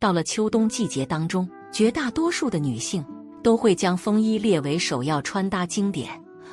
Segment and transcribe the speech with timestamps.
[0.00, 3.04] 到了秋冬季节当中，绝大多数的女性
[3.42, 6.08] 都会将风衣列为首要穿搭经典，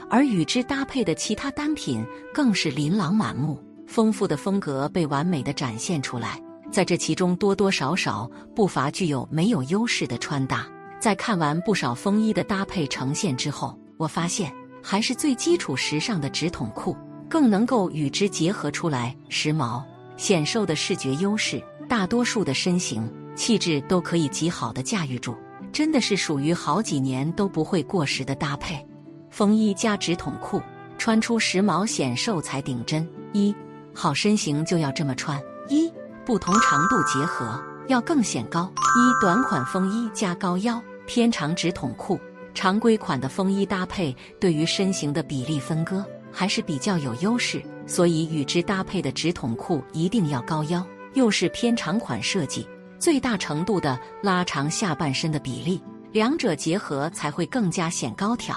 [0.09, 3.57] 而与之搭配的其他单品更是琳琅满目，
[3.87, 6.37] 丰富的风格被完美的展现出来。
[6.69, 10.67] 在这其中，多多少少不乏具有没有优势的穿搭。
[10.99, 14.51] 在看完不少风衣的搭配呈现之后，我发现
[14.83, 16.97] 还是最基础时尚的直筒裤
[17.29, 19.81] 更能够与之结合出来时髦
[20.17, 25.37] 显瘦的视觉优势，大多数的身形气质都可以极好的驾驭住，
[25.71, 28.83] 真的是属于好几年都不会过时的搭配。
[29.29, 30.59] 风衣加直筒裤，
[30.97, 33.07] 穿出时髦显瘦才顶真。
[33.33, 33.55] 一
[33.93, 35.39] 好身形就要这么穿。
[35.69, 35.91] 一
[36.25, 38.71] 不同长度结合，要更显高。
[38.75, 42.19] 一短款风衣加高腰偏长直筒裤，
[42.55, 50.83] 常规款的风衣搭配对于身形的比例分割还是比较有优势，所以与之搭配的直筒裤一定要高腰，
[51.13, 52.67] 又是偏长款设计，
[52.99, 58.55] 最大程度的拉长下半身的比例，两者结合才会更加显高挑。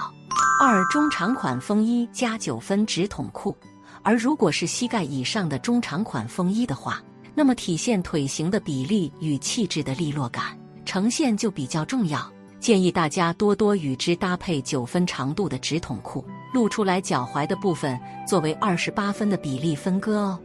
[0.61, 3.55] 二中长款风衣加九分直筒裤，
[4.03, 7.01] 而如果是膝盖以上的中长款风衣的话。
[7.33, 10.43] 那么体现腿型的比例与气质的利落感
[10.83, 20.37] 呈现就比较重要，建议大家多多与之搭配九分长度的直筒裤，露出来脚踝的部分作为二十八分的比例分割哦。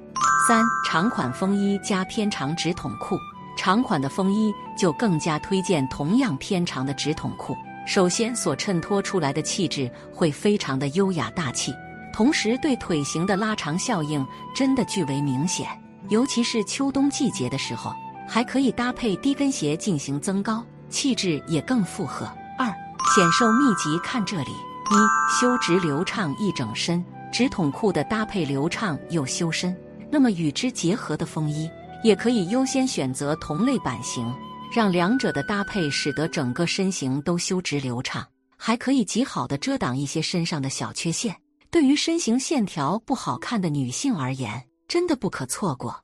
[0.47, 3.19] 三长款风衣加偏长直筒裤，
[3.57, 7.57] 长款的风衣就更加推荐同样偏长的直筒裤。
[7.87, 11.73] 首先所衬托出来的气质会非常的优雅大气，
[12.13, 15.69] 同时对腿型的拉长效应真的巨为明显。
[16.09, 17.93] 尤其是秋冬季节的时候，
[18.29, 22.27] 还可以搭配低跟鞋进行增高，气质也更复合。
[22.59, 22.67] 二
[23.15, 29.77] 显瘦秘籍看这里：一修直流畅一整身，直筒裤的搭配流畅又修身，
[30.11, 31.71] 那么与之结合的风衣
[32.07, 34.33] 也可以优先选择同类版型，
[34.73, 38.25] 让两者的搭配使得整个身形都修直流畅，
[38.57, 41.35] 还可以极好的遮挡一些身上的小缺陷。
[41.69, 46.01] 对于身形线条不好看的女性而言，真的不可错过。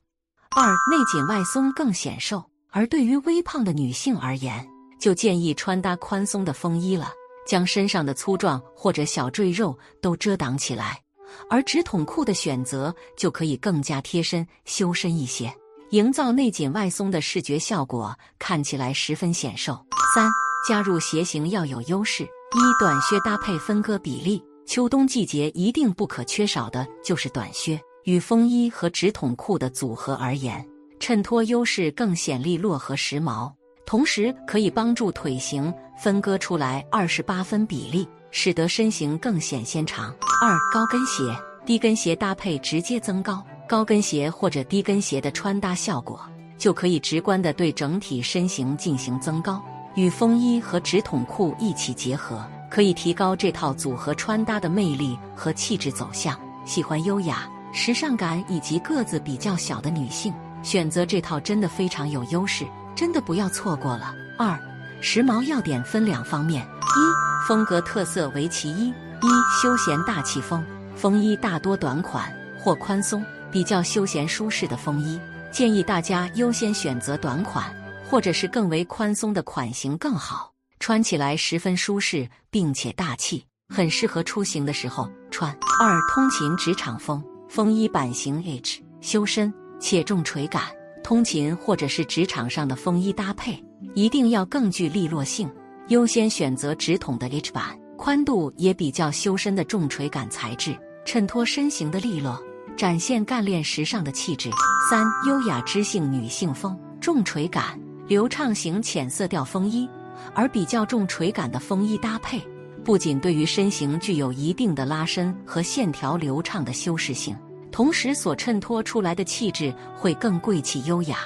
[0.50, 7.12] 二内紧外松更显瘦，而对于微胖的女性而言，就建议穿搭宽松的风衣了，
[7.46, 11.00] 将身上的粗壮或者小赘肉都遮挡起来。
[11.48, 15.54] 而直筒裤的选择就可以更加贴身修身一些，
[15.92, 19.78] 营造内紧外松的视觉效果，看起来十分显瘦。
[20.14, 20.26] 三
[20.66, 27.78] 加入鞋型要有优势，一短靴搭配分割比例，秋冬季节一定不可缺少的就是短靴。
[28.04, 30.66] 与风衣和直筒裤的组合而言，
[30.98, 33.52] 衬托优势更显利落和时髦，
[33.84, 35.70] 同时可以帮助腿型
[36.02, 40.08] 分割出来二十八分比例，使得身形更显纤长。
[40.42, 41.22] 二高跟鞋、
[41.66, 46.20] 低跟鞋搭配直接增高，高跟鞋或者低跟鞋的穿搭效果
[46.58, 56.38] 就可以直观的对整体身形进行增高，与风衣和直筒裤一起结合，可以提高这套组合穿搭的魅力和气质走向。
[56.66, 57.48] 喜欢优雅。
[57.72, 60.30] 时尚感以及个子比较小的女性
[60.62, 64.14] 选择这套真的非常有优势，真的不要错过了。
[64.38, 64.54] 二，
[65.00, 70.62] 时髦要点分两方面：一，风格特色为其一；一，休闲大气风。
[70.94, 75.20] 风衣大多短款或宽松，比较休闲舒适的风衣，
[75.52, 77.72] 建议大家优先选择短款
[78.08, 85.50] 或者是更为宽松的款型更好，穿起来十分舒适并且大气，很适合出行的时候穿。
[85.78, 87.22] 二，通勤职场风。
[87.48, 90.62] 风衣版型 H 修身且重垂感，
[91.04, 93.62] 通勤或者是职场上的风衣搭配
[93.94, 95.50] 一定要更具利落性，
[95.88, 100.74] 优先选择直筒的 H 版，宽度也比较修身的重垂感材质，
[101.04, 102.42] 衬托身形的利落，
[102.76, 104.50] 展现干练时尚的气质。
[104.90, 109.88] 三优雅知性女性风，重垂感流畅型浅色调风衣，
[110.34, 112.42] 而比较重垂感的风衣搭配。
[112.84, 117.36] 不仅对于身形具有一定的拉伸和线条流畅的修饰性，
[117.70, 121.18] 同时所衬托出来的气质会更贵气优雅，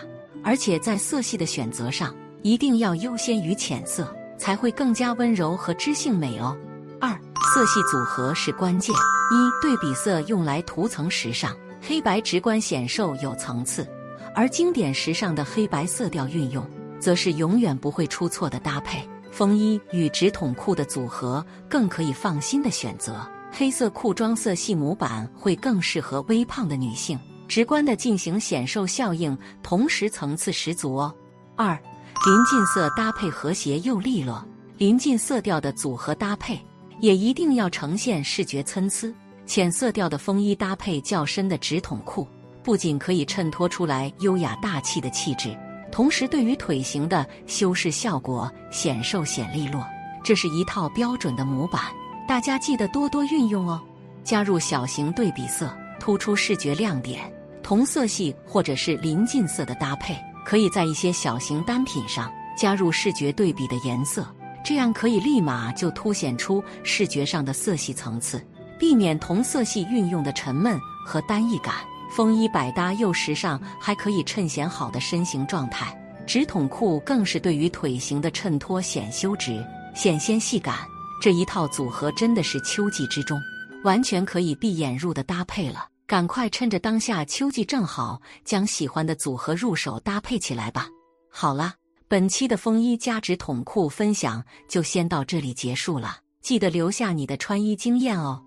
[0.45, 6.55] 而且在色系的选择上一定要优先于浅色，才会更加温柔和知性美哦。
[7.01, 7.11] 二
[7.55, 8.95] 色系组合是关键，
[9.31, 13.87] 一对比色用来涂层时尚，黑白直观显瘦有层次，
[14.35, 16.65] 而经典时尚的黑白色调运用，
[17.01, 19.07] 则是永远不会出错的搭配。
[19.33, 23.21] 风衣与直筒裤的组合更可以放心的选择，
[23.53, 27.19] 黑色裤装色系模板会更适合微胖的女性，
[27.49, 31.15] 直观的进行显瘦效应，同时层次十足哦。
[31.57, 31.79] 二，
[32.25, 34.43] 临近色搭配和谐又利落，
[34.79, 36.59] 临近色调的组合搭配
[37.01, 39.15] 也一定要呈现视觉参差。
[39.45, 42.27] 浅色调的风衣搭配较深的直筒裤，
[42.63, 45.57] 不仅可以衬托出来优雅大气的气质。
[45.93, 49.87] 同时对于腿型的修饰效果显瘦显利落。
[50.25, 51.81] 这是一套标准的模板，
[52.27, 53.81] 大家记得多多运用哦。
[54.25, 57.33] 加入小型对比色，突出视觉亮点。
[57.63, 62.29] 同色系或者是临近色的搭配，可以在一些小型单品上
[62.59, 64.27] 加入视觉对比的颜色，
[64.67, 68.45] 这样可以立马就凸显出视觉上的色系层次，
[68.81, 70.77] 避免同色系运用的沉闷
[71.07, 71.77] 和单一感。
[72.11, 75.97] 风衣百搭又时尚，还可以衬显好的身形状态。
[76.27, 79.65] 直筒裤更是对于腿型的衬托显修直。
[79.95, 80.79] 显纤细感，
[81.23, 83.41] 这一套组合真的是秋季之中
[83.85, 85.87] 完全可以闭眼入的搭配了。
[86.09, 90.89] 赶快趁着当下秋季正好，将喜欢的组合入手搭配起来吧。
[91.31, 91.75] 好了，
[92.09, 98.41] 本期的风衣加直筒裤分享就先到这里结束了，记得留下你的穿衣经验哦。